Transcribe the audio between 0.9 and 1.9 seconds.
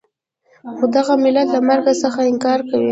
دغه ملت له مرګ